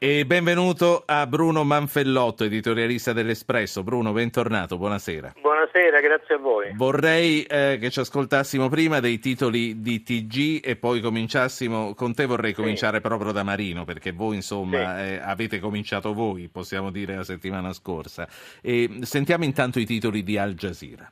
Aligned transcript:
E 0.00 0.24
benvenuto 0.26 1.02
a 1.04 1.26
Bruno 1.26 1.64
Manfellotto, 1.64 2.44
editorialista 2.44 3.12
dell'Espresso. 3.12 3.82
Bruno, 3.82 4.12
bentornato, 4.12 4.78
buonasera. 4.78 5.34
Buonasera, 5.40 5.98
grazie 5.98 6.36
a 6.36 6.38
voi. 6.38 6.72
Vorrei 6.76 7.42
eh, 7.42 7.78
che 7.80 7.90
ci 7.90 7.98
ascoltassimo 7.98 8.68
prima 8.68 9.00
dei 9.00 9.18
titoli 9.18 9.80
di 9.80 10.04
TG 10.04 10.60
e 10.62 10.76
poi 10.76 11.00
cominciassimo, 11.00 11.94
con 11.94 12.14
te 12.14 12.26
vorrei 12.26 12.52
cominciare 12.52 12.98
sì. 12.98 13.02
proprio 13.02 13.32
da 13.32 13.42
Marino, 13.42 13.84
perché 13.84 14.12
voi 14.12 14.36
insomma 14.36 14.98
sì. 14.98 15.02
eh, 15.02 15.20
avete 15.20 15.58
cominciato 15.58 16.14
voi, 16.14 16.48
possiamo 16.48 16.92
dire, 16.92 17.16
la 17.16 17.24
settimana 17.24 17.72
scorsa. 17.72 18.28
E 18.62 19.00
sentiamo 19.00 19.42
intanto 19.42 19.80
i 19.80 19.84
titoli 19.84 20.22
di 20.22 20.38
Al 20.38 20.54
Jazeera. 20.54 21.10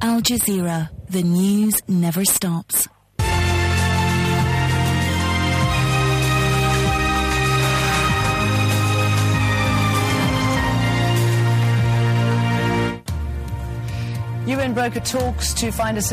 Al 0.00 0.20
Jazeera, 0.20 0.90
the 1.08 1.22
news 1.22 1.82
never 1.86 2.26
stops. 2.26 2.90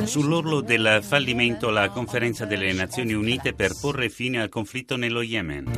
Sull'orlo 0.08 0.62
del 0.62 1.02
fallimento 1.04 1.70
la 1.70 1.90
conferenza 1.90 2.46
delle 2.46 2.74
Nazioni 2.74 3.14
Unite 3.14 3.54
per 3.54 3.74
porre 3.80 4.10
fine 4.10 4.42
al 4.42 4.50
conflitto 4.50 4.98
nello 4.98 5.22
Yemen. 5.22 5.72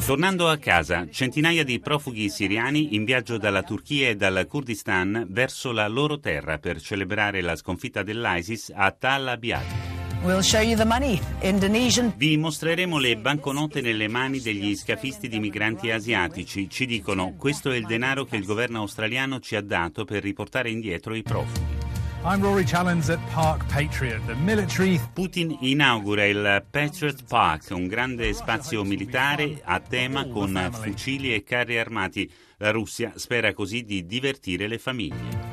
Tornando 0.00 0.48
a 0.48 0.58
casa, 0.58 1.08
centinaia 1.10 1.64
di 1.64 1.80
profughi 1.80 2.28
siriani 2.28 2.94
in 2.94 3.02
viaggio 3.04 3.36
dalla 3.36 3.64
Turchia 3.64 4.10
e 4.10 4.14
dal 4.14 4.46
Kurdistan 4.46 5.26
verso 5.28 5.72
la 5.72 5.88
loro 5.88 6.20
terra 6.20 6.58
per 6.58 6.80
celebrare 6.80 7.40
la 7.40 7.56
sconfitta 7.56 8.04
dell'ISIS 8.04 8.72
a 8.72 8.92
Tal 8.92 9.26
Abyad. 9.26 9.89
We'll 10.22 10.42
show 10.42 10.60
you 10.60 10.76
the 10.76 10.84
money. 10.84 11.18
Indonesian. 11.40 12.12
Vi 12.14 12.36
mostreremo 12.36 12.98
le 12.98 13.16
banconote 13.16 13.80
nelle 13.80 14.06
mani 14.06 14.40
degli 14.40 14.76
scafisti 14.76 15.28
di 15.28 15.38
migranti 15.38 15.90
asiatici. 15.90 16.68
Ci 16.68 16.84
dicono 16.84 17.34
questo 17.38 17.70
è 17.70 17.76
il 17.76 17.86
denaro 17.86 18.24
che 18.24 18.36
il 18.36 18.44
governo 18.44 18.80
australiano 18.80 19.40
ci 19.40 19.56
ha 19.56 19.62
dato 19.62 20.04
per 20.04 20.22
riportare 20.22 20.68
indietro 20.68 21.14
i 21.14 21.22
profughi. 21.22 21.78
Military... 24.44 25.00
Putin 25.10 25.56
inaugura 25.60 26.26
il 26.26 26.66
Patriot 26.70 27.24
Park, 27.26 27.68
un 27.70 27.86
grande 27.86 28.34
spazio 28.34 28.84
militare 28.84 29.62
a 29.64 29.80
tema 29.80 30.26
con 30.26 30.68
fucili 30.70 31.32
e 31.32 31.42
carri 31.44 31.78
armati. 31.78 32.30
La 32.58 32.70
Russia 32.72 33.12
spera 33.16 33.54
così 33.54 33.84
di 33.84 34.04
divertire 34.04 34.68
le 34.68 34.76
famiglie. 34.76 35.49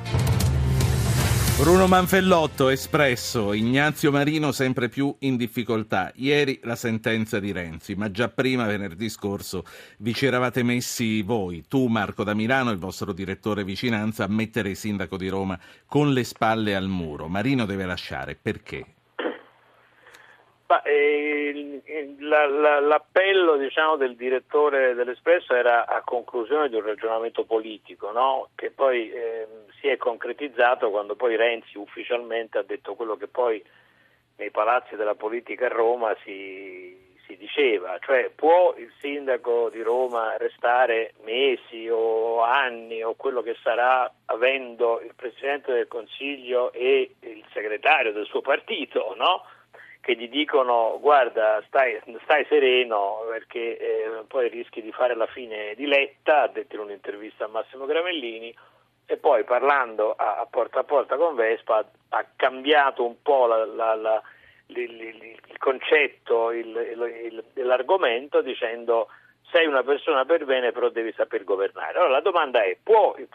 Bruno 1.57 1.87
Manfellotto, 1.87 2.69
espresso, 2.69 3.51
Ignazio 3.51 4.11
Marino 4.11 4.51
sempre 4.51 4.89
più 4.89 5.15
in 5.21 5.37
difficoltà. 5.37 6.11
Ieri 6.13 6.59
la 6.61 6.75
sentenza 6.75 7.39
di 7.39 7.51
Renzi, 7.51 7.95
ma 7.95 8.11
già 8.11 8.29
prima, 8.29 8.67
venerdì 8.67 9.09
scorso, 9.09 9.65
vi 9.97 10.13
ci 10.13 10.27
eravate 10.27 10.61
messi 10.61 11.23
voi, 11.23 11.63
tu 11.67 11.87
Marco 11.87 12.23
da 12.23 12.35
Milano, 12.35 12.69
il 12.69 12.77
vostro 12.77 13.11
direttore 13.11 13.63
vicinanza, 13.63 14.25
a 14.25 14.27
mettere 14.27 14.69
il 14.69 14.77
sindaco 14.77 15.17
di 15.17 15.29
Roma 15.29 15.59
con 15.87 16.13
le 16.13 16.23
spalle 16.23 16.75
al 16.75 16.87
muro. 16.87 17.27
Marino 17.27 17.65
deve 17.65 17.85
lasciare, 17.85 18.37
perché? 18.39 18.96
Ma, 20.67 20.81
eh, 20.81 21.81
la, 22.19 22.45
la, 22.45 22.79
l'appello 22.81 23.55
diciamo, 23.55 23.95
del 23.95 24.17
direttore 24.17 24.93
dell'Espresso 24.95 25.55
era 25.55 25.85
a 25.85 26.01
conclusione 26.01 26.67
di 26.67 26.75
un 26.75 26.85
ragionamento 26.85 27.45
politico 27.45 28.11
no? 28.11 28.49
che 28.53 28.71
poi 28.71 29.09
eh, 29.09 29.47
si 29.79 29.87
è 29.87 29.95
concretizzato 29.95 30.89
quando 30.89 31.15
poi 31.15 31.37
Renzi 31.37 31.77
ufficialmente 31.77 32.57
ha 32.57 32.63
detto 32.63 32.95
quello 32.95 33.15
che 33.15 33.27
poi 33.27 33.63
nei 34.35 34.51
palazzi 34.51 34.97
della 34.97 35.15
politica 35.15 35.67
a 35.67 35.69
Roma 35.69 36.13
si, 36.25 37.15
si 37.25 37.37
diceva, 37.37 37.97
cioè 37.99 38.29
può 38.35 38.75
il 38.77 38.91
sindaco 38.99 39.69
di 39.69 39.81
Roma 39.81 40.35
restare 40.37 41.13
mesi 41.23 41.87
o 41.89 42.41
anni 42.41 43.03
o 43.03 43.15
quello 43.15 43.41
che 43.41 43.55
sarà 43.63 44.11
avendo 44.25 45.01
il 45.01 45.13
Presidente 45.15 45.71
del 45.71 45.87
Consiglio 45.87 46.71
e 46.71 47.15
il 47.21 47.45
segretario 47.53 48.11
del 48.11 48.25
suo 48.25 48.41
partito, 48.41 49.13
no? 49.17 49.43
Che 50.07 50.15
gli 50.15 50.29
dicono 50.29 50.99
guarda 51.01 51.61
stai, 51.67 51.99
stai 52.23 52.45
sereno 52.47 53.25
perché 53.29 53.77
eh, 53.77 54.23
poi 54.25 54.47
rischi 54.47 54.81
di 54.81 54.93
fare 54.93 55.13
la 55.17 55.25
fine 55.25 55.75
di 55.75 55.85
Letta, 55.85 56.43
ha 56.43 56.47
detto 56.47 56.75
in 56.75 56.81
un'intervista 56.83 57.43
a 57.43 57.49
Massimo 57.49 57.85
Gramellini, 57.85 58.55
e 59.05 59.17
poi 59.17 59.43
parlando 59.43 60.13
a, 60.13 60.37
a 60.37 60.45
porta 60.45 60.79
a 60.79 60.83
porta 60.85 61.17
con 61.17 61.35
Vespa 61.35 61.85
ha 62.07 62.25
cambiato 62.37 63.05
un 63.05 63.21
po' 63.21 63.47
la, 63.47 63.65
la, 63.65 63.95
la, 63.95 64.21
il, 64.67 64.77
il, 64.79 65.23
il, 65.23 65.57
concetto, 65.57 66.51
il, 66.51 67.43
l'argomento 67.55 68.39
dicendo 68.39 69.09
sei 69.51 69.65
una 69.65 69.83
persona 69.83 70.23
per 70.23 70.45
bene 70.45 70.71
però 70.71 70.87
devi 70.87 71.11
saper 71.17 71.43
governare. 71.43 71.97
Allora 71.97 72.11
la 72.11 72.21
domanda 72.21 72.63
è 72.63 72.77
può 72.81 73.13
il, 73.17 73.27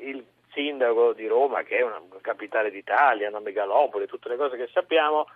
il 0.00 0.24
sindaco 0.54 1.12
di 1.12 1.26
Roma 1.26 1.64
che 1.64 1.76
è 1.76 1.82
una 1.82 2.00
capitale 2.22 2.70
d'Italia, 2.70 3.28
una 3.28 3.40
megalopoli, 3.40 4.06
tutte 4.06 4.30
le 4.30 4.36
cose 4.36 4.56
che 4.56 4.70
sappiamo, 4.72 5.26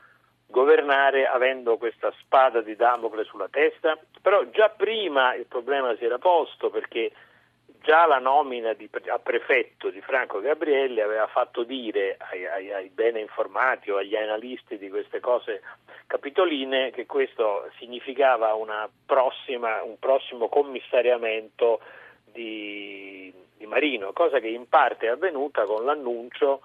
governare 0.50 1.26
avendo 1.26 1.76
questa 1.76 2.12
spada 2.20 2.62
di 2.62 2.74
Damocle 2.74 3.24
sulla 3.24 3.48
testa, 3.48 3.98
però 4.22 4.44
già 4.50 4.70
prima 4.70 5.34
il 5.34 5.46
problema 5.46 5.94
si 5.96 6.04
era 6.04 6.18
posto 6.18 6.70
perché 6.70 7.12
già 7.80 8.06
la 8.06 8.18
nomina 8.18 8.72
di, 8.72 8.88
a 9.08 9.18
prefetto 9.18 9.90
di 9.90 10.00
Franco 10.00 10.40
Gabrielli 10.40 11.00
aveva 11.00 11.26
fatto 11.26 11.62
dire 11.62 12.16
ai, 12.30 12.46
ai, 12.46 12.72
ai, 12.72 12.88
bene 12.88 13.20
informati 13.20 13.90
o 13.90 13.98
agli 13.98 14.16
analisti 14.16 14.78
di 14.78 14.88
queste 14.88 15.20
cose 15.20 15.62
capitoline 16.06 16.90
che 16.90 17.06
questo 17.06 17.70
significava 17.78 18.56
prossima, 19.06 19.82
un 19.82 19.98
prossimo 19.98 20.48
commissariamento 20.48 21.80
di, 22.24 23.32
di 23.56 23.66
Marino, 23.66 24.12
cosa 24.12 24.38
che 24.38 24.48
in 24.48 24.68
parte 24.68 25.06
è 25.06 25.10
avvenuta 25.10 25.64
con 25.64 25.84
l'annuncio 25.84 26.62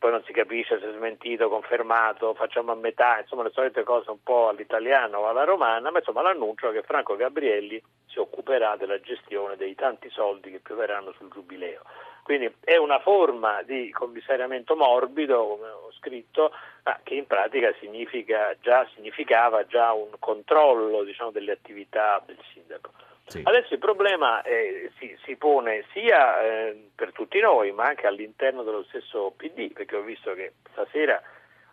poi 0.00 0.12
non 0.12 0.22
si 0.24 0.32
capisce 0.32 0.80
se 0.80 0.88
è 0.88 0.92
smentito, 0.94 1.50
confermato, 1.50 2.32
facciamo 2.32 2.72
a 2.72 2.74
metà, 2.74 3.18
insomma 3.20 3.42
le 3.42 3.50
solite 3.50 3.82
cose 3.82 4.10
un 4.10 4.22
po' 4.22 4.48
all'italiano 4.48 5.18
o 5.18 5.28
alla 5.28 5.44
romana, 5.44 5.90
ma 5.90 5.98
insomma 5.98 6.22
l'annuncio 6.22 6.70
che 6.70 6.80
Franco 6.80 7.16
Gabrielli 7.16 7.80
si 8.06 8.18
occuperà 8.18 8.76
della 8.76 8.98
gestione 8.98 9.56
dei 9.56 9.74
tanti 9.74 10.08
soldi 10.08 10.50
che 10.50 10.60
pioveranno 10.60 11.12
sul 11.12 11.30
giubileo. 11.30 11.82
Quindi 12.22 12.50
è 12.64 12.76
una 12.76 12.98
forma 13.00 13.60
di 13.62 13.90
commissariamento 13.90 14.74
morbido, 14.74 15.46
come 15.46 15.68
ho 15.68 15.92
scritto, 15.92 16.50
ma 16.84 16.98
che 17.02 17.12
in 17.12 17.26
pratica 17.26 17.70
significa 17.78 18.56
già, 18.58 18.88
significava 18.94 19.66
già 19.66 19.92
un 19.92 20.12
controllo 20.18 21.04
diciamo, 21.04 21.30
delle 21.30 21.52
attività 21.52 22.22
del 22.24 22.38
sindaco. 22.54 22.90
Sì. 23.30 23.42
Adesso 23.44 23.74
il 23.74 23.78
problema 23.78 24.42
eh, 24.42 24.90
si, 24.98 25.16
si, 25.24 25.36
pone 25.36 25.84
sia 25.92 26.42
eh, 26.42 26.90
per 26.96 27.12
tutti 27.12 27.38
noi, 27.38 27.70
ma 27.70 27.84
anche 27.84 28.08
all'interno 28.08 28.64
dello 28.64 28.82
stesso 28.88 29.32
PD, 29.36 29.72
perché 29.72 29.94
ho 29.94 30.02
visto 30.02 30.34
che 30.34 30.54
stasera, 30.72 31.22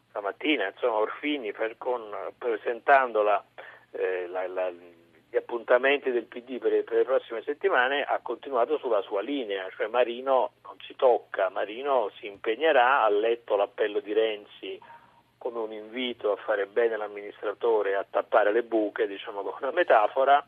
stamattina, 0.09 0.67
insomma, 0.67 0.97
Orfini 0.97 1.51
per, 1.53 1.75
con, 1.79 2.15
presentando 2.37 3.23
la, 3.23 3.43
eh, 3.89 4.27
la, 4.27 4.47
la, 4.47 4.69
gli 4.69 5.35
appuntamenti 5.35 6.11
del 6.11 6.25
PD 6.25 6.59
per, 6.59 6.83
per, 6.83 6.97
le 6.97 7.03
prossime 7.05 7.41
settimane 7.41 8.03
ha 8.03 8.19
continuato 8.21 8.77
sulla 8.77 9.01
sua 9.01 9.21
linea, 9.21 9.67
cioè 9.75 9.87
Marino 9.87 10.51
non 10.61 10.75
si 10.81 10.95
tocca, 10.95 11.49
Marino 11.49 12.11
si 12.19 12.27
impegnerà, 12.27 13.01
ha 13.01 13.09
letto 13.09 13.55
l'appello 13.55 13.99
di 13.99 14.13
Renzi 14.13 14.79
come 15.39 15.57
un 15.57 15.71
invito 15.71 16.33
a 16.33 16.35
fare 16.35 16.67
bene 16.67 16.97
l'amministratore, 16.97 17.95
a 17.95 18.05
tappare 18.07 18.51
le 18.51 18.61
buche, 18.61 19.07
diciamo 19.07 19.41
con 19.41 19.53
una 19.59 19.71
metafora, 19.71 20.45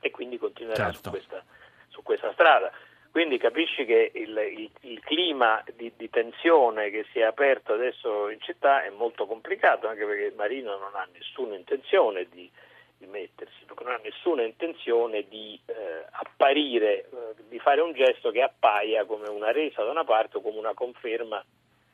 e 0.00 0.10
quindi 0.10 0.38
continuerà 0.38 0.84
certo. 0.84 1.02
su, 1.04 1.10
questa, 1.10 1.44
su, 1.88 2.02
questa, 2.02 2.32
strada. 2.32 2.70
Quindi 3.10 3.38
capisci 3.38 3.84
che 3.84 4.10
il, 4.14 4.36
il, 4.36 4.70
il 4.80 5.00
clima 5.00 5.62
di, 5.74 5.92
di, 5.96 6.10
tensione 6.10 6.90
che 6.90 7.06
si 7.12 7.20
è 7.20 7.22
aperto 7.22 7.72
adesso 7.72 8.28
in 8.28 8.40
città 8.40 8.84
è 8.84 8.90
molto 8.90 9.26
complicato, 9.26 9.88
anche 9.88 10.04
perché 10.04 10.32
Marino 10.36 10.76
non 10.76 10.94
ha 10.94 11.08
nessuna 11.12 11.56
intenzione 11.56 12.26
di, 12.30 12.50
di 12.98 13.06
mettersi, 13.06 13.64
non 13.66 13.92
ha 13.92 14.00
nessuna 14.02 14.42
intenzione 14.42 15.26
di 15.28 15.58
eh, 15.64 16.04
apparire, 16.10 17.04
eh, 17.04 17.08
di 17.48 17.58
fare 17.58 17.80
un 17.80 17.92
gesto 17.92 18.30
che 18.30 18.42
appaia 18.42 19.04
come 19.04 19.28
una 19.28 19.52
resa 19.52 19.82
da 19.82 19.90
una 19.90 20.04
parte 20.04 20.36
o 20.36 20.40
come 20.40 20.58
una 20.58 20.74
conferma 20.74 21.42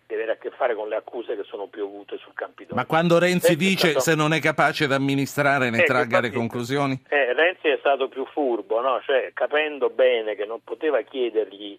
di 0.07 0.15
avere 0.15 0.33
a 0.33 0.37
che 0.37 0.51
fare 0.51 0.75
con 0.75 0.89
le 0.89 0.97
accuse 0.97 1.37
che 1.37 1.45
sono 1.45 1.67
piovute 1.67 2.19
sul 2.19 2.35
Campidoglio. 2.35 2.77
Ma 2.77 2.87
quando 2.87 3.19
Renzi 3.19 3.49
Renzi 3.49 3.57
dice 3.57 3.89
stato... 3.91 4.01
se 4.01 4.15
non 4.15 4.33
è 4.33 4.41
capace 4.41 4.87
di 4.87 4.93
amministrare 4.93 5.71
ne 5.71 5.83
eh, 5.83 5.85
tragga 5.85 6.21
le 6.21 6.31
conclusioni? 6.31 7.03
Eh, 7.09 7.33
Renzi 7.33 7.69
è 7.69 7.77
stato 7.79 8.09
più 8.09 8.27
furbo, 8.27 8.81
no? 8.81 9.01
cioè, 9.05 9.31
capendo 9.33 9.91
bene 9.91 10.35
che 10.35 10.45
non 10.45 10.61
poteva 10.63 11.01
chiedergli 11.03 11.79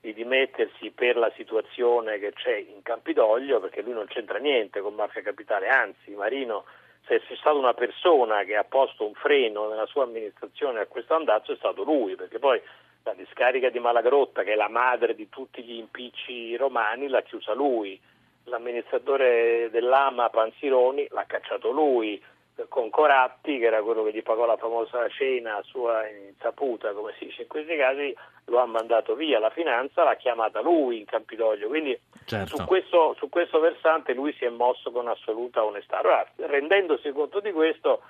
di 0.00 0.12
dimettersi 0.12 0.90
per 0.90 1.16
la 1.16 1.32
situazione 1.34 2.18
che 2.18 2.32
c'è 2.34 2.56
in 2.56 2.82
Campidoglio, 2.82 3.60
perché 3.60 3.80
lui 3.80 3.94
non 3.94 4.06
c'entra 4.06 4.36
niente 4.38 4.80
con 4.80 4.92
Mafia 4.92 5.22
Capitale, 5.22 5.68
anzi 5.68 6.10
Marino 6.10 6.64
se 7.06 7.20
c'è 7.20 7.36
stata 7.36 7.56
una 7.56 7.74
persona 7.74 8.44
che 8.44 8.56
ha 8.56 8.64
posto 8.64 9.06
un 9.06 9.14
freno 9.14 9.68
nella 9.68 9.86
sua 9.86 10.04
amministrazione 10.04 10.80
a 10.80 10.86
questo 10.86 11.14
andazzo 11.14 11.52
è 11.52 11.56
stato 11.56 11.84
lui, 11.84 12.16
perché 12.16 12.38
poi 12.38 12.60
la 13.04 13.14
discarica 13.14 13.68
di 13.68 13.78
Malagrotta, 13.78 14.42
che 14.42 14.52
è 14.52 14.56
la 14.56 14.68
madre 14.68 15.14
di 15.14 15.28
tutti 15.28 15.62
gli 15.62 15.76
impicci 15.76 16.56
romani, 16.56 17.08
l'ha 17.08 17.22
chiusa 17.22 17.52
lui, 17.52 18.00
l'amministratore 18.44 19.68
dell'AMA 19.70 20.30
Panzironi 20.30 21.06
l'ha 21.10 21.24
cacciato 21.26 21.70
lui, 21.70 22.20
con 22.68 22.88
Coratti, 22.88 23.58
che 23.58 23.66
era 23.66 23.82
quello 23.82 24.04
che 24.04 24.12
gli 24.12 24.22
pagò 24.22 24.46
la 24.46 24.56
famosa 24.56 25.08
cena 25.08 25.56
a 25.56 25.62
sua 25.62 26.08
insaputa, 26.08 26.92
come 26.92 27.12
si 27.18 27.26
dice 27.26 27.42
in 27.42 27.48
questi 27.48 27.76
casi, 27.76 28.16
lo 28.46 28.58
ha 28.58 28.66
mandato 28.66 29.14
via. 29.14 29.40
La 29.40 29.50
finanza 29.50 30.04
l'ha 30.04 30.14
chiamata 30.14 30.60
lui 30.60 30.98
in 30.98 31.04
Campidoglio, 31.04 31.68
quindi 31.68 31.98
certo. 32.24 32.56
su, 32.56 32.64
questo, 32.64 33.14
su, 33.18 33.28
questo, 33.28 33.58
versante 33.58 34.14
lui 34.14 34.32
si 34.34 34.44
è 34.44 34.50
mosso 34.50 34.92
con 34.92 35.08
assoluta 35.08 35.64
onestà. 35.64 35.98
Allora, 35.98 36.26
rendendosi 36.36 37.10
conto 37.10 37.40
di 37.40 37.50
questo, 37.50 38.02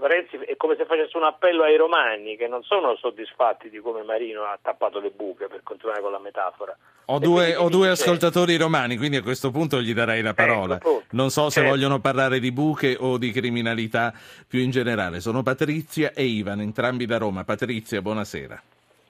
Renzi 0.00 0.36
è 0.36 0.56
come 0.56 0.76
se 0.76 0.84
facesse 0.84 1.16
un 1.16 1.24
appello 1.24 1.64
ai 1.64 1.76
romani 1.76 2.36
che 2.36 2.46
non 2.46 2.62
sono 2.62 2.94
soddisfatti 2.96 3.68
di 3.68 3.78
come 3.80 4.02
Marino 4.02 4.42
ha 4.42 4.58
tappato 4.60 5.00
le 5.00 5.10
buche, 5.10 5.48
per 5.48 5.62
continuare 5.64 6.00
con 6.00 6.12
la 6.12 6.20
metafora. 6.20 6.76
Ho 7.06 7.18
due, 7.18 7.56
ho 7.56 7.68
due 7.68 7.88
dice... 7.88 8.02
ascoltatori 8.02 8.56
romani, 8.56 8.96
quindi 8.96 9.16
a 9.16 9.22
questo 9.22 9.50
punto 9.50 9.80
gli 9.80 9.94
darei 9.94 10.22
la 10.22 10.34
parola. 10.34 10.76
Ecco, 10.76 11.02
non 11.10 11.30
so 11.30 11.50
se 11.50 11.60
certo. 11.60 11.70
vogliono 11.70 12.00
parlare 12.00 12.38
di 12.38 12.52
buche 12.52 12.96
o 12.98 13.18
di 13.18 13.32
criminalità 13.32 14.12
più 14.46 14.60
in 14.60 14.70
generale. 14.70 15.20
Sono 15.20 15.42
Patrizia 15.42 16.12
e 16.12 16.24
Ivan, 16.24 16.60
entrambi 16.60 17.06
da 17.06 17.18
Roma. 17.18 17.44
Patrizia, 17.44 18.00
buonasera. 18.00 18.62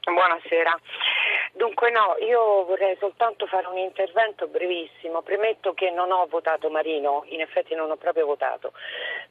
Buonasera. 0.04 0.78
Dunque 1.56 1.90
no, 1.90 2.16
io 2.20 2.66
vorrei 2.66 2.96
soltanto 2.98 3.46
fare 3.46 3.66
un 3.66 3.78
intervento 3.78 4.46
brevissimo. 4.46 5.22
Premetto 5.22 5.72
che 5.72 5.90
non 5.90 6.12
ho 6.12 6.26
votato 6.26 6.68
Marino, 6.68 7.24
in 7.28 7.40
effetti 7.40 7.74
non 7.74 7.90
ho 7.90 7.96
proprio 7.96 8.26
votato, 8.26 8.72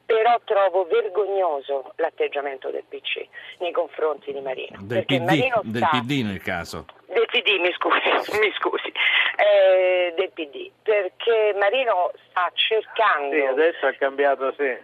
però 0.04 0.40
trovo 0.42 0.84
vergognoso 0.86 1.92
l'atteggiamento 1.96 2.70
del 2.70 2.82
PC 2.88 3.28
nei 3.58 3.70
confronti 3.70 4.32
di 4.32 4.40
Marino. 4.40 4.76
Del, 4.80 5.04
PD, 5.04 5.22
Marino 5.22 5.60
del 5.62 5.82
sta... 5.82 6.00
PD 6.00 6.24
nel 6.24 6.42
caso. 6.42 6.86
Del 7.06 7.26
PD, 7.26 7.60
mi 7.60 7.72
scusi, 7.74 8.08
mi 8.40 8.52
scusi. 8.58 8.92
Eh, 9.36 10.12
del 10.16 10.30
PD, 10.32 10.72
perché 10.82 11.54
Marino 11.56 12.10
sta 12.28 12.50
cercando... 12.54 13.36
Sì, 13.36 13.42
adesso 13.42 13.86
ha 13.86 13.92
cambiato, 13.92 14.52
sì. 14.58 14.76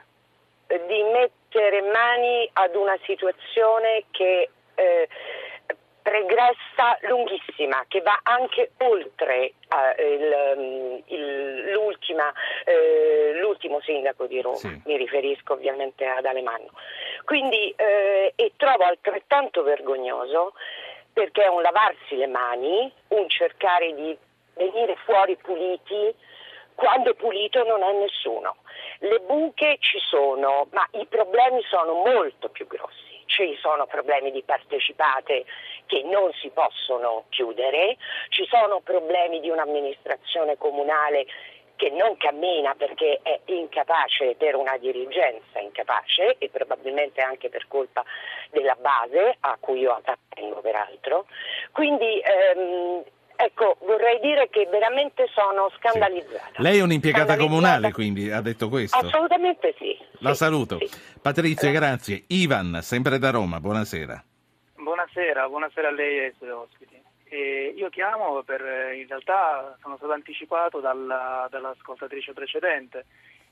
Di 0.87 1.03
mettere 1.13 1.83
mani 1.83 2.49
ad 2.53 2.77
una 2.77 2.97
situazione 3.05 4.05
che... 4.13 4.49
Eh, 4.77 5.09
pregressa 6.03 6.99
lunghissima 7.03 7.85
che 7.89 8.01
va 8.01 8.19
anche 8.25 8.73
oltre 8.79 9.53
eh, 9.69 10.15
il, 10.15 10.55
mm, 10.59 10.99
il, 11.07 11.69
eh, 12.65 13.33
l'ultimo 13.41 13.81
sindaco 13.81 14.27
di 14.27 14.41
Roma, 14.41 14.57
sì. 14.57 14.83
mi 14.85 14.97
riferisco 14.97 15.55
ovviamente 15.55 16.05
ad 16.05 16.25
Alemanno. 16.25 16.71
Quindi, 17.25 17.73
eh, 17.77 18.33
e 18.35 18.53
trovo 18.57 18.85
altrettanto 18.85 19.63
vergognoso 19.63 20.55
perché 21.13 21.45
è 21.45 21.49
un 21.49 21.63
lavarsi 21.63 22.17
le 22.17 22.27
mani, 22.27 22.93
un 23.09 23.29
cercare 23.29 23.95
di 23.95 24.17
venire 24.55 24.97
fuori 25.05 25.37
puliti 25.37 26.15
quando 26.75 27.15
pulito 27.15 27.63
non 27.65 27.83
è 27.83 27.93
nessuno. 27.93 28.57
Le 28.99 29.21
buche 29.21 29.77
ci 29.81 29.99
sono, 29.99 30.67
ma 30.73 30.87
i 30.93 31.07
problemi 31.07 31.63
sono 31.69 31.93
molto 32.05 32.49
più 32.49 32.67
grossi 32.67 33.12
ci 33.33 33.57
sono 33.61 33.87
problemi 33.87 34.31
di 34.31 34.43
partecipate 34.43 35.45
che 35.87 36.03
non 36.03 36.31
si 36.35 36.51
possono 36.51 37.25
chiudere, 37.31 37.97
ci 38.29 38.47
sono 38.47 38.81
problemi 38.81 39.41
di 39.41 39.49
un'amministrazione 39.49 40.59
comunale 40.59 41.27
che 41.77 41.91
non 41.91 42.17
cammina 42.19 42.75
perché 42.75 43.21
è 43.23 43.41
incapace 43.47 44.35
per 44.37 44.55
una 44.55 44.77
dirigenza 44.77 45.59
incapace 45.59 46.37
e 46.39 46.49
probabilmente 46.51 47.23
anche 47.23 47.49
per 47.49 47.67
colpa 47.67 48.05
della 48.51 48.77
base 48.79 49.37
a 49.41 49.57
cui 49.59 49.81
io 49.81 49.93
appartengo 49.93 50.61
peraltro. 50.61 51.27
Quindi 51.73 52.21
ehm, 52.21 53.03
Ecco, 53.45 53.77
vorrei 53.81 54.21
dire 54.21 54.49
che 54.51 54.69
veramente 54.71 55.27
sono 55.35 55.69
scandalizzata. 55.77 56.53
Sì. 56.55 56.63
Lei 56.63 56.79
è 56.79 56.83
un'impiegata 56.83 57.37
comunale, 57.37 57.91
quindi 57.91 58.31
ha 58.31 58.41
detto 58.41 58.69
questo? 58.69 58.97
Assolutamente 58.97 59.75
sì. 59.79 59.99
La 60.19 60.31
sì, 60.31 60.37
saluto. 60.37 60.79
Sì. 60.79 60.89
Patrizia, 61.21 61.71
eh. 61.71 61.73
grazie. 61.73 62.23
Ivan, 62.29 62.79
sempre 62.83 63.19
da 63.19 63.31
Roma, 63.31 63.59
buonasera. 63.59 64.23
Buonasera, 64.77 65.49
buonasera 65.49 65.89
a 65.89 65.91
lei 65.91 66.19
e 66.19 66.25
ai 66.27 66.35
suoi 66.39 66.51
ospiti. 66.51 67.03
E 67.25 67.75
io 67.77 67.89
chiamo 67.89 68.43
per, 68.45 68.61
in 68.95 69.09
realtà 69.09 69.77
sono 69.81 69.97
stato 69.97 70.13
anticipato 70.13 70.79
dalla, 70.79 71.49
dall'ascoltatrice 71.51 72.35
precedente, 72.35 73.07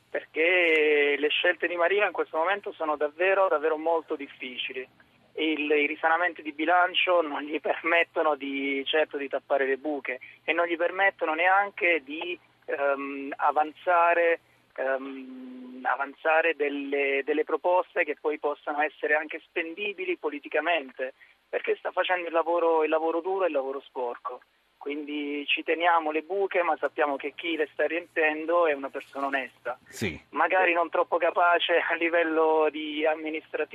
perché 0.08 1.16
le 1.18 1.28
scelte 1.30 1.66
di 1.66 1.74
Maria 1.74 2.06
in 2.06 2.12
questo 2.12 2.36
momento 2.36 2.72
sono 2.72 2.94
davvero, 2.94 3.48
davvero 3.48 3.76
molto 3.76 4.14
difficili 4.14 4.86
il, 5.34 5.70
i 5.70 5.86
risanamenti 5.86 6.42
di 6.42 6.52
bilancio 6.52 7.20
non 7.22 7.42
gli 7.42 7.60
permettono 7.60 8.34
di, 8.34 8.82
certo 8.84 9.16
di 9.16 9.28
tappare 9.28 9.66
le 9.66 9.76
buche 9.76 10.20
e 10.44 10.52
non 10.52 10.66
gli 10.66 10.76
permettono 10.76 11.34
neanche 11.34 12.02
di 12.04 12.38
um, 12.66 13.32
avanzare, 13.36 14.40
um, 14.76 15.80
avanzare 15.82 16.54
delle, 16.56 17.22
delle, 17.24 17.44
proposte 17.44 18.04
che 18.04 18.16
poi 18.20 18.38
possano 18.38 18.80
essere 18.80 19.14
anche 19.14 19.40
spendibili 19.44 20.16
politicamente, 20.16 21.14
perché 21.48 21.76
sta 21.76 21.90
facendo 21.90 22.26
il 22.26 22.32
lavoro, 22.32 22.84
il 22.84 22.90
lavoro 22.90 23.20
duro 23.20 23.44
e 23.44 23.48
il 23.48 23.54
lavoro 23.54 23.80
sporco. 23.80 24.40
Quindi 24.80 25.44
ci 25.46 25.62
teniamo 25.62 26.10
le 26.10 26.22
buche, 26.22 26.62
ma 26.62 26.74
sappiamo 26.78 27.16
che 27.16 27.34
chi 27.34 27.54
le 27.54 27.68
sta 27.70 27.86
riempendo 27.86 28.66
è 28.66 28.72
una 28.72 28.88
persona 28.88 29.26
onesta. 29.26 29.78
Sì. 29.86 30.18
Magari 30.30 30.72
non 30.72 30.88
troppo 30.88 31.18
capace 31.18 31.80
a 31.86 31.94
livello 31.96 32.66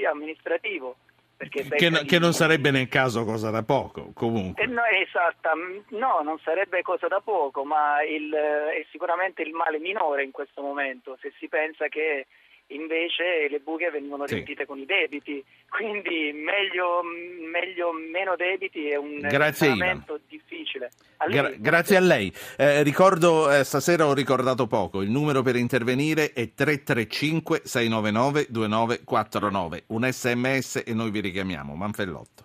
amministrativo, 0.09 0.95
che, 1.37 2.05
che, 2.05 2.19
non 2.19 2.33
sarebbe 2.33 2.71
nel 2.71 2.87
caso 2.87 3.25
cosa 3.25 3.49
da 3.49 3.63
poco, 3.63 4.11
comunque. 4.13 4.63
Eh 4.63 4.67
no, 4.67 4.83
esatto, 4.85 5.49
no, 5.89 6.21
non 6.23 6.39
sarebbe 6.39 6.81
cosa 6.81 7.07
da 7.07 7.19
poco, 7.19 7.65
ma 7.65 8.01
il, 8.03 8.31
è 8.31 8.85
sicuramente 8.91 9.41
il 9.41 9.53
male 9.53 9.79
minore 9.79 10.23
in 10.23 10.31
questo 10.31 10.61
momento, 10.61 11.17
se 11.19 11.33
si 11.37 11.47
pensa 11.47 11.87
che 11.87 12.27
invece 12.67 13.47
le 13.49 13.59
buche 13.59 13.89
vengono 13.91 14.25
riempite 14.25 14.61
sì. 14.61 14.67
con 14.67 14.79
i 14.79 14.85
debiti, 14.85 15.43
quindi 15.69 16.31
meglio, 16.33 17.01
meglio 17.03 17.91
meno 17.91 18.35
debiti 18.35 18.89
è 18.89 18.95
un 18.95 19.19
momento 19.69 20.19
difficile. 20.27 20.91
A 21.17 21.27
Gra- 21.27 21.53
grazie 21.57 21.97
a 21.97 22.01
lei. 22.01 22.33
Eh, 22.57 22.83
ricordo, 22.83 23.51
eh, 23.51 23.63
stasera 23.63 24.07
ho 24.07 24.13
ricordato 24.13 24.67
poco, 24.67 25.01
il 25.01 25.09
numero 25.09 25.41
per 25.41 25.55
intervenire 25.55 26.33
è 26.33 26.53
335 26.53 27.61
699 27.63 28.47
2949, 28.49 29.83
un 29.87 30.09
sms 30.11 30.83
e 30.85 30.93
noi 30.93 31.11
vi 31.11 31.19
richiamiamo. 31.19 31.75
Manfellotto. 31.75 32.43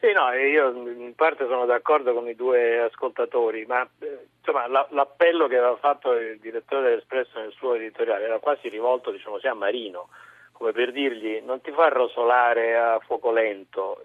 Sì, 0.00 0.12
no, 0.12 0.30
io 0.32 0.70
in 0.92 1.14
parte 1.16 1.46
sono 1.48 1.66
d'accordo 1.66 2.14
con 2.14 2.28
i 2.28 2.36
due 2.36 2.78
ascoltatori, 2.78 3.64
ma 3.66 3.82
eh, 3.98 4.28
insomma, 4.48 4.66
la, 4.66 4.86
l'appello 4.90 5.46
che 5.46 5.58
aveva 5.58 5.76
fatto 5.76 6.12
il 6.12 6.38
direttore 6.38 6.88
dell'Espresso 6.88 7.38
nel 7.38 7.52
suo 7.52 7.74
editoriale 7.74 8.24
era 8.24 8.38
quasi 8.38 8.68
rivolto 8.68 9.10
diciamo, 9.10 9.38
sia 9.38 9.50
a 9.50 9.54
Marino, 9.54 10.08
come 10.52 10.72
per 10.72 10.90
dirgli 10.90 11.42
non 11.44 11.60
ti 11.60 11.70
fa 11.70 11.88
rosolare 11.88 12.76
a 12.76 12.98
fuoco 13.00 13.30
lento, 13.30 14.00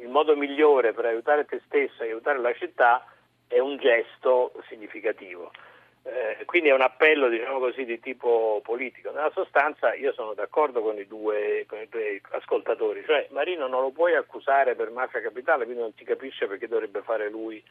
il 0.00 0.08
modo 0.08 0.34
migliore 0.36 0.92
per 0.92 1.04
aiutare 1.04 1.44
te 1.44 1.60
stesso 1.66 2.02
e 2.02 2.06
aiutare 2.06 2.38
la 2.40 2.54
città 2.54 3.06
è 3.46 3.58
un 3.58 3.76
gesto 3.76 4.52
significativo. 4.68 5.50
Eh, 6.06 6.44
quindi 6.44 6.68
è 6.68 6.74
un 6.74 6.82
appello 6.82 7.28
diciamo 7.28 7.58
così, 7.58 7.84
di 7.84 7.98
tipo 7.98 8.60
politico. 8.62 9.10
Nella 9.10 9.30
sostanza 9.32 9.94
io 9.94 10.12
sono 10.12 10.34
d'accordo 10.34 10.82
con 10.82 10.98
i, 10.98 11.06
due, 11.06 11.64
con 11.66 11.78
i 11.80 11.88
due 11.88 12.20
ascoltatori, 12.30 13.02
cioè 13.06 13.28
Marino 13.30 13.68
non 13.68 13.80
lo 13.80 13.90
puoi 13.90 14.14
accusare 14.14 14.74
per 14.74 14.90
mafia 14.90 15.22
capitale, 15.22 15.64
quindi 15.64 15.82
non 15.82 15.92
si 15.96 16.04
capisce 16.04 16.46
perché 16.46 16.68
dovrebbe 16.68 17.00
fare 17.00 17.30
lui, 17.30 17.62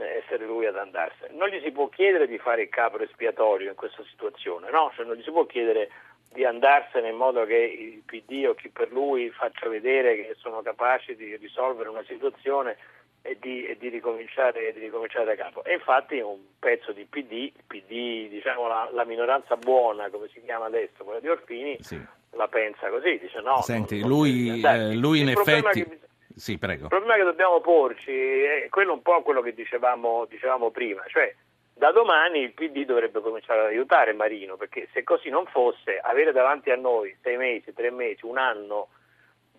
essere 0.00 0.44
lui 0.44 0.66
ad 0.66 0.76
andarsene. 0.76 1.34
Non 1.34 1.48
gli 1.48 1.60
si 1.62 1.70
può 1.70 1.88
chiedere 1.88 2.26
di 2.26 2.38
fare 2.38 2.62
il 2.62 2.68
capo 2.68 2.98
espiatorio 2.98 3.70
in 3.70 3.76
questa 3.76 4.02
situazione, 4.08 4.70
no? 4.70 4.92
cioè 4.94 5.04
non 5.04 5.16
gli 5.16 5.22
si 5.22 5.30
può 5.30 5.46
chiedere 5.46 5.90
di 6.32 6.44
andarsene 6.44 7.08
in 7.08 7.16
modo 7.16 7.44
che 7.44 7.56
il 7.56 8.02
PD 8.04 8.44
o 8.48 8.54
chi 8.54 8.68
per 8.68 8.90
lui 8.90 9.30
faccia 9.30 9.68
vedere 9.68 10.16
che 10.16 10.34
sono 10.36 10.62
capaci 10.62 11.14
di 11.14 11.36
risolvere 11.36 11.88
una 11.88 12.04
situazione 12.06 12.76
e 13.22 13.38
di, 13.40 13.64
e 13.64 13.78
di, 13.78 13.88
ricominciare, 13.88 14.72
di, 14.74 14.80
ricominciare, 14.80 15.24
da 15.24 15.34
capo. 15.34 15.64
E 15.64 15.74
infatti 15.74 16.18
un 16.18 16.40
pezzo 16.58 16.92
di 16.92 17.06
PD, 17.08 17.50
PD 17.66 18.28
diciamo 18.28 18.68
la, 18.68 18.90
la, 18.92 19.04
minoranza 19.04 19.56
buona, 19.56 20.10
come 20.10 20.28
si 20.28 20.42
chiama 20.44 20.66
adesso, 20.66 21.04
quella 21.04 21.20
di 21.20 21.28
Orfini, 21.28 21.78
sì. 21.80 21.98
la 22.32 22.48
pensa 22.48 22.90
così, 22.90 23.18
dice 23.18 23.40
no. 23.40 23.62
Senti, 23.62 24.00
non, 24.00 24.08
lui, 24.10 24.60
eh, 24.62 24.94
lui 24.94 25.20
in 25.20 25.30
effetti... 25.30 26.02
Sì, 26.34 26.58
prego. 26.58 26.84
Il 26.84 26.88
problema 26.88 27.14
che 27.14 27.22
dobbiamo 27.22 27.60
porci 27.60 28.12
è 28.12 28.66
quello 28.68 28.92
un 28.92 29.02
po' 29.02 29.22
quello 29.22 29.40
che 29.40 29.54
dicevamo, 29.54 30.26
dicevamo 30.28 30.70
prima, 30.70 31.02
cioè 31.06 31.32
da 31.76 31.90
domani 31.90 32.40
il 32.40 32.52
PD 32.52 32.84
dovrebbe 32.84 33.20
cominciare 33.20 33.60
ad 33.60 33.66
aiutare 33.66 34.12
Marino, 34.12 34.56
perché 34.56 34.88
se 34.92 35.02
così 35.02 35.28
non 35.28 35.46
fosse, 35.46 35.98
avere 35.98 36.32
davanti 36.32 36.70
a 36.70 36.76
noi 36.76 37.16
sei 37.22 37.36
mesi, 37.36 37.72
tre 37.72 37.90
mesi, 37.90 38.24
un 38.26 38.38
anno 38.38 38.88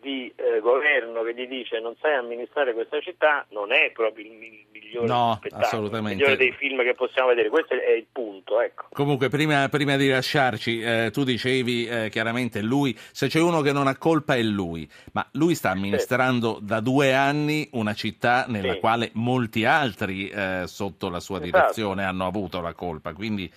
di 0.06 0.32
eh, 0.36 0.60
governo 0.60 1.24
che 1.24 1.34
gli 1.34 1.48
dice 1.48 1.80
non 1.80 1.96
sai 2.00 2.14
amministrare 2.14 2.74
questa 2.74 3.02
città 3.02 3.44
non 3.50 3.74
è 3.74 3.90
proprio 3.92 4.28
il 4.28 4.34
migliore 4.34 5.08
no, 5.08 5.40
il 5.42 6.02
migliore 6.04 6.38
dei 6.38 6.52
film 6.52 6.84
che 6.84 6.94
possiamo 6.94 7.30
vedere, 7.30 7.50
questo 7.50 7.74
è 7.74 7.92
il 7.92 8.06
punto. 8.12 8.62
Ecco. 8.62 8.86
Comunque, 8.92 9.30
prima, 9.30 9.68
prima 9.70 9.98
di 9.98 10.10
lasciarci, 10.10 10.82
eh, 10.82 11.10
tu 11.12 11.24
dicevi 11.24 11.88
eh, 11.88 12.10
chiaramente 12.10 12.62
lui, 12.62 12.96
se 13.12 13.28
c'è 13.28 13.42
uno 13.42 13.62
che 13.62 13.72
non 13.72 13.88
ha 13.88 13.98
colpa 13.98 14.36
è 14.36 14.44
lui, 14.44 14.88
ma 15.14 15.28
lui 15.34 15.56
sta 15.56 15.72
amministrando 15.72 16.58
sì. 16.60 16.66
da 16.66 16.80
due 16.80 17.14
anni 17.14 17.68
una 17.72 17.94
città 17.94 18.46
nella 18.48 18.74
sì. 18.74 18.80
quale 18.80 19.10
molti 19.14 19.66
altri 19.66 20.30
eh, 20.30 20.64
sotto 20.66 21.10
la 21.10 21.20
sua 21.20 21.42
esatto. 21.42 21.58
direzione 21.58 22.04
hanno 22.04 22.28
avuto 22.28 22.62
la 22.62 22.74
colpa, 22.74 23.14
quindi 23.14 23.52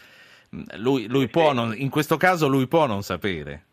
lui, 0.76 1.07
lui 1.09 1.28
può 1.28 1.52
non, 1.52 1.75
in 1.76 1.90
questo 1.90 2.17
caso 2.17 2.49
lui 2.49 2.67
può 2.67 2.87
non 2.87 3.02
sapere. 3.02 3.67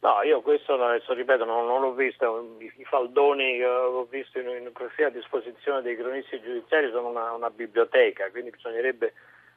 No, 0.00 0.22
io 0.22 0.40
questo 0.42 0.74
adesso 0.74 1.12
ripeto, 1.12 1.44
non, 1.44 1.66
non 1.66 1.80
l'ho 1.80 1.92
visto, 1.92 2.56
i, 2.60 2.84
faldoni 2.84 3.56
che 3.56 3.66
ho 3.66 4.04
visto 4.04 4.38
in, 4.38 4.48
in 4.48 4.70
a 4.72 5.08
disposizione 5.08 5.82
dei 5.82 5.96
cronisti 5.96 6.40
giudiziari 6.40 6.90
sono 6.90 7.08
una, 7.08 7.32
una, 7.32 7.50
biblioteca, 7.50 8.30
quindi 8.30 8.50
bisognerebbe 8.50 9.12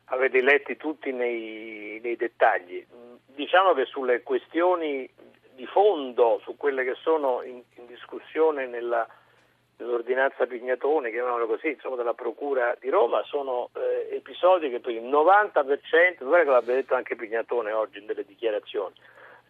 averli 0.06 0.42
letti 0.42 0.78
tutti 0.78 1.12
nei, 1.12 2.00
nei 2.02 2.16
dettagli. 2.16 2.84
Diciamo 3.28 3.74
che 3.74 3.86
sulle 3.86 4.24
questioni 4.24 5.08
di 5.54 5.68
fondo, 5.68 6.40
su 6.44 6.58
quelle 6.58 6.84
che 6.84 6.96
sono 6.96 7.44
in, 7.44 7.62
in 7.76 7.86
discussione 7.86 8.66
nella, 8.66 9.08
nell'ordinanza 9.78 10.48
Pignatone, 10.48 11.12
chiamiamolo 11.12 11.46
così, 11.46 11.70
insomma 11.70 11.98
della 11.98 12.16
Procura 12.16 12.76
di 12.80 12.90
Roma, 12.90 13.22
sono 13.26 13.70
eh, 13.76 14.16
episodi 14.16 14.72
che 14.72 14.80
per 14.80 14.94
il 14.94 15.04
90%, 15.04 16.24
guarda 16.26 16.44
che 16.44 16.50
l'abbia 16.50 16.74
detto 16.74 16.96
anche 16.96 17.16
Pignatone 17.16 17.72
oggi 17.72 18.00
in 18.00 18.08
delle 18.08 18.26
dichiarazioni, 18.26 18.96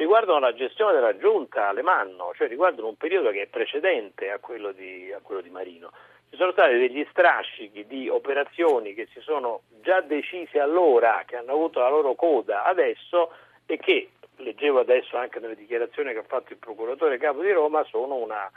riguardano 0.02 0.40
la 0.40 0.54
gestione 0.54 0.94
della 0.94 1.16
giunta 1.16 1.68
Alemanno, 1.68 2.32
cioè 2.36 2.48
riguardano 2.48 2.88
un 2.88 2.96
periodo 2.96 3.30
che 3.30 3.44
è 3.44 3.48
precedente 3.48 4.32
a 4.32 4.40
quello 4.40 4.72
di, 4.72 5.14
a 5.14 5.20
quello 5.22 5.42
di 5.42 5.52
Marino. 5.52 5.92
Ci 6.30 6.38
sono 6.38 6.52
stati 6.54 6.78
degli 6.78 7.06
strascichi 7.12 7.86
di 7.86 8.10
operazioni 8.10 8.96
che 8.96 9.08
si 9.14 9.20
sono 9.20 9.62
già 9.82 10.02
decise 10.02 10.60
allora, 10.60 11.24
che 11.28 11.36
hanno 11.36 11.52
avuto 11.52 11.80
la 11.80 11.90
loro 11.90 12.16
coda 12.16 12.64
adesso 12.64 13.32
e 13.68 13.78
che, 13.78 14.10
leggevo 14.38 14.80
adesso 14.80 15.18
anche 15.18 15.40
nelle 15.40 15.56
dichiarazioni 15.56 16.14
che 16.14 16.20
ha 16.20 16.24
fatto 16.24 16.52
il 16.52 16.58
procuratore 16.58 17.20
capo 17.20 17.42
di 17.42 17.52
Roma, 17.52 17.84
sono 17.84 18.16
una, 18.16 18.50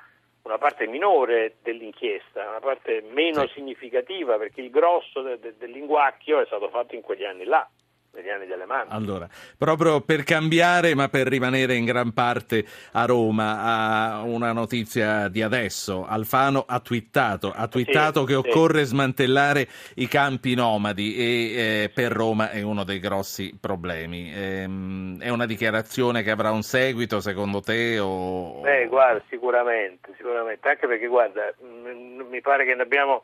una 0.43 0.57
parte 0.57 0.87
minore 0.87 1.57
dell'inchiesta, 1.63 2.49
una 2.49 2.61
parte 2.61 3.05
meno 3.11 3.47
significativa 3.49 4.39
perché 4.39 4.63
il 4.63 4.71
grosso 4.71 5.21
de, 5.21 5.39
de, 5.39 5.55
del 5.59 5.73
linguacchio 5.73 6.41
è 6.41 6.47
stato 6.47 6.71
fatto 6.71 6.95
in 6.95 7.03
quegli 7.03 7.25
anni 7.25 7.45
là 7.45 7.69
negli 8.15 8.29
anni 8.29 8.47
delle 8.47 8.65
mani. 8.65 8.91
Allora, 8.91 9.29
proprio 9.59 10.01
per 10.01 10.23
cambiare, 10.23 10.95
ma 10.95 11.09
per 11.09 11.27
rimanere 11.27 11.75
in 11.75 11.85
gran 11.85 12.13
parte 12.13 12.65
a 12.93 13.05
Roma, 13.05 13.61
a 13.61 14.23
una 14.23 14.53
notizia 14.53 15.29
di 15.29 15.43
adesso. 15.43 16.07
Alfano 16.07 16.65
ha 16.67 16.81
twittato, 16.81 17.53
ha 17.55 17.67
twittato 17.69 18.21
sì, 18.21 18.27
che 18.27 18.33
sì. 18.33 18.49
occorre 18.49 18.85
smantellare 18.85 19.67
i 19.97 20.07
campi 20.07 20.55
nomadi 20.55 21.17
e 21.17 21.25
eh, 21.25 21.91
per 21.93 22.13
Roma 22.13 22.51
è 22.51 22.63
uno 22.63 22.85
dei 22.85 23.01
grossi 23.01 23.57
problemi. 23.61 24.33
Ehm, 24.35 25.21
è 25.21 25.29
una 25.29 25.47
dichiarazione 25.47 26.23
che 26.23 26.31
avrà 26.31 26.51
un 26.51 26.63
seguito 26.63 27.21
secondo 27.21 27.61
te? 27.61 27.99
O... 27.99 28.61
Beh, 28.61 28.87
guarda, 28.87 29.23
sicuramente, 29.29 30.13
sicuramente, 30.17 30.69
anche 30.69 30.87
perché 30.87 31.07
guarda, 31.07 31.53
mi 31.61 32.41
pare 32.41 32.65
che 32.65 32.75
ne 32.75 32.83
abbiamo 32.83 33.23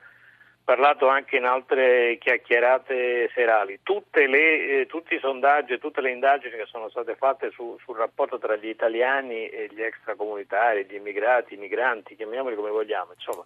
parlato 0.64 1.08
anche 1.08 1.36
in 1.36 1.44
altre 1.44 2.18
chiacchierate 2.18 3.30
serali. 3.34 3.78
Le, 4.12 4.80
eh, 4.80 4.86
tutti 4.86 5.14
i 5.14 5.18
sondaggi 5.18 5.74
e 5.74 5.78
tutte 5.78 6.00
le 6.00 6.10
indagini 6.10 6.56
che 6.56 6.66
sono 6.66 6.88
state 6.88 7.16
fatte 7.16 7.50
su, 7.50 7.76
sul 7.84 7.96
rapporto 7.96 8.38
tra 8.38 8.56
gli 8.56 8.68
italiani 8.68 9.48
e 9.48 9.68
gli 9.70 9.82
extracomunitari, 9.82 10.86
gli 10.86 10.94
immigrati, 10.94 11.54
i 11.54 11.58
migranti, 11.58 12.16
chiamiamoli 12.16 12.54
come 12.54 12.70
vogliamo, 12.70 13.12
insomma, 13.14 13.44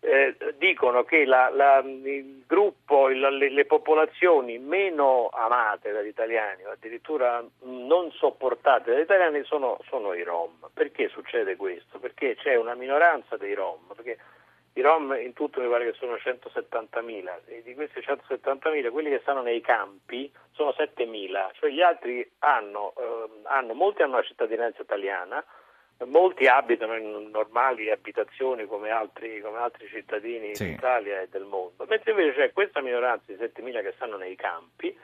eh, 0.00 0.36
dicono 0.58 1.02
che 1.02 1.24
la, 1.24 1.50
la, 1.50 1.78
il 1.78 2.44
gruppo, 2.46 3.10
il, 3.10 3.18
le, 3.18 3.50
le, 3.50 3.64
popolazioni 3.64 4.58
meno 4.58 5.28
amate 5.28 5.90
dagli 5.90 6.06
italiani 6.06 6.64
o 6.64 6.70
addirittura 6.70 7.44
non 7.62 8.10
sopportate 8.12 8.92
dagli 8.92 9.02
italiani 9.02 9.42
sono, 9.44 9.78
sono 9.88 10.14
i 10.14 10.22
Rom. 10.22 10.68
Perché 10.72 11.08
succede 11.08 11.56
questo? 11.56 11.98
Perché 11.98 12.36
c'è 12.36 12.54
una 12.54 12.74
minoranza 12.74 13.36
dei 13.36 13.54
Rom, 13.54 13.92
perché 13.94 14.18
i 14.74 14.80
Rom 14.80 15.16
in 15.20 15.32
tutto 15.32 15.60
mi 15.60 15.68
pare 15.68 15.90
che 15.90 15.98
sono 15.98 16.14
170.000 16.14 17.40
e 17.46 17.62
di 17.62 17.74
questi 17.74 18.00
170.000 18.00 18.90
quelli 18.90 19.10
che 19.10 19.20
stanno 19.20 19.42
nei 19.42 19.60
campi 19.60 20.30
sono 20.52 20.70
7.000, 20.70 21.50
cioè 21.54 21.70
gli 21.70 21.80
altri 21.80 22.28
hanno, 22.40 22.92
eh, 22.96 23.28
hanno, 23.44 23.74
molti 23.74 24.02
hanno 24.02 24.16
la 24.16 24.22
cittadinanza 24.22 24.82
italiana, 24.82 25.44
molti 26.04 26.46
abitano 26.46 26.96
in 26.96 27.30
normali 27.30 27.90
abitazioni 27.90 28.66
come 28.66 28.90
altri, 28.90 29.40
come 29.40 29.58
altri 29.58 29.88
cittadini 29.88 30.54
sì. 30.54 30.66
d'Italia 30.66 31.20
e 31.20 31.28
del 31.28 31.44
mondo, 31.44 31.86
mentre 31.88 32.12
invece 32.12 32.34
c'è 32.34 32.52
questa 32.52 32.80
minoranza 32.80 33.24
di 33.32 33.34
7.000 33.34 33.82
che 33.82 33.92
stanno 33.96 34.16
nei 34.16 34.36
campi 34.36 34.96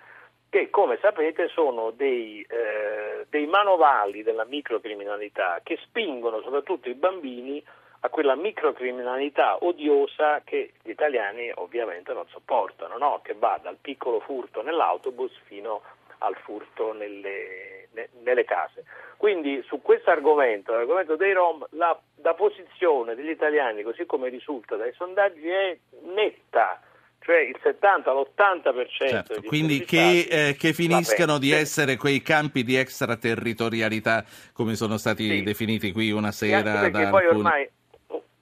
che 0.54 0.70
come 0.70 0.98
sapete 1.00 1.48
sono 1.48 1.90
dei, 1.90 2.46
eh, 2.48 3.26
dei 3.28 3.46
manovali 3.46 4.22
della 4.22 4.44
microcriminalità 4.44 5.60
che 5.64 5.76
spingono 5.82 6.42
soprattutto 6.42 6.88
i 6.88 6.94
bambini 6.94 7.60
a 8.04 8.10
quella 8.10 8.34
microcriminalità 8.36 9.64
odiosa 9.64 10.42
che 10.44 10.72
gli 10.82 10.90
italiani 10.90 11.50
ovviamente 11.54 12.12
non 12.12 12.26
sopportano, 12.28 12.98
no? 12.98 13.20
che 13.22 13.32
va 13.32 13.58
dal 13.62 13.78
piccolo 13.80 14.20
furto 14.20 14.62
nell'autobus 14.62 15.32
fino 15.44 15.80
al 16.18 16.36
furto 16.36 16.92
nelle, 16.92 17.88
ne, 17.92 18.10
nelle 18.22 18.44
case. 18.44 18.84
Quindi 19.16 19.62
su 19.66 19.80
questo 19.80 20.10
argomento, 20.10 20.72
l'argomento 20.72 21.16
dei 21.16 21.32
Rom, 21.32 21.64
la, 21.70 21.98
la 22.16 22.34
posizione 22.34 23.14
degli 23.14 23.30
italiani, 23.30 23.82
così 23.82 24.04
come 24.04 24.28
risulta 24.28 24.76
dai 24.76 24.92
sondaggi, 24.92 25.48
è 25.48 25.78
netta 26.14 26.82
cioè 27.24 27.38
il 27.38 27.56
70 27.62 28.12
l'80% 28.12 28.86
certo, 28.90 29.40
quindi 29.46 29.82
che, 29.86 30.26
eh, 30.28 30.56
che 30.58 30.74
finiscano 30.74 31.38
di 31.38 31.52
essere 31.52 31.96
quei 31.96 32.20
campi 32.20 32.64
di 32.64 32.76
extraterritorialità 32.76 34.26
come 34.52 34.74
sono 34.74 34.98
stati 34.98 35.26
sì. 35.26 35.42
definiti 35.42 35.90
qui 35.90 36.10
una 36.10 36.32
sera 36.32 36.60
da 36.90 36.90
poi 36.90 37.24
alcuni... 37.24 37.26
ormai 37.28 37.68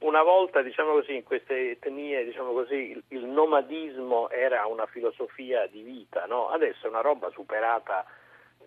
una 0.02 0.22
volta, 0.22 0.62
diciamo 0.62 0.92
così, 0.92 1.16
in 1.16 1.24
queste 1.24 1.72
etnie, 1.72 2.24
diciamo 2.24 2.52
così, 2.52 2.90
il, 2.90 3.02
il, 3.08 3.24
nomadismo 3.24 4.30
era 4.30 4.66
una 4.66 4.86
filosofia 4.86 5.66
di 5.66 5.82
vita, 5.82 6.24
no? 6.26 6.48
adesso 6.48 6.86
è 6.86 6.90
una 6.90 7.00
roba 7.00 7.30
superata 7.30 8.04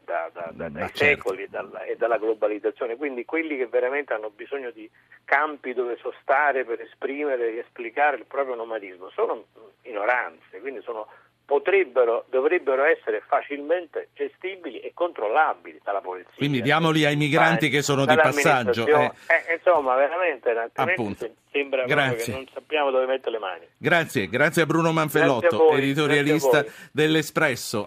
da, 0.03 0.29
da, 0.33 0.49
da, 0.51 0.69
dai 0.69 0.83
certo. 0.93 0.97
secoli 0.97 1.43
e 1.43 1.47
dalla, 1.47 1.83
e 1.83 1.95
dalla 1.95 2.17
globalizzazione, 2.17 2.95
quindi 2.95 3.25
quelli 3.25 3.57
che 3.57 3.67
veramente 3.67 4.13
hanno 4.13 4.29
bisogno 4.29 4.71
di 4.71 4.89
campi 5.25 5.73
dove 5.73 5.97
sostare 5.97 6.63
per 6.63 6.81
esprimere 6.81 7.53
e 7.53 7.57
esplicare 7.59 8.17
il 8.17 8.25
proprio 8.25 8.55
nomadismo 8.55 9.09
sono 9.09 9.45
minoranze, 9.83 10.59
quindi 10.59 10.81
sono 10.81 11.07
potrebbero, 11.45 12.25
dovrebbero 12.29 12.83
essere 12.83 13.21
facilmente 13.25 14.09
gestibili 14.13 14.79
e 14.79 14.91
controllabili 14.93 15.79
dalla 15.83 16.01
polizia. 16.01 16.33
Quindi 16.35 16.61
diamoli 16.61 17.05
ai 17.05 17.15
migranti 17.15 17.69
che 17.69 17.81
sono 17.81 18.05
di 18.05 18.15
passaggio. 18.15 18.87
Eh. 18.87 19.11
Eh, 19.27 19.53
insomma, 19.55 19.95
veramente, 19.95 20.49
Appunto. 20.73 21.29
sembra 21.51 21.85
che 21.85 21.95
non 22.31 22.47
sappiamo 22.51 22.89
dove 22.89 23.05
mettere 23.05 23.31
le 23.31 23.39
mani. 23.39 23.65
Grazie, 23.77 24.27
grazie 24.27 24.63
a 24.63 24.65
Bruno 24.65 24.91
Manfellotto, 24.91 25.55
a 25.55 25.57
voi, 25.69 25.77
editorialista 25.77 26.65
dell'Espresso. 26.91 27.83